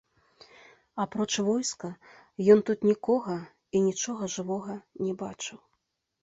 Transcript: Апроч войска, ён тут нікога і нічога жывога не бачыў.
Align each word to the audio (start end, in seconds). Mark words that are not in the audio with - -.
Апроч 1.03 1.27
войска, 1.47 1.91
ён 2.53 2.63
тут 2.69 2.79
нікога 2.89 3.37
і 3.41 3.77
нічога 3.89 4.23
жывога 4.37 4.75
не 5.05 5.13
бачыў. 5.23 5.59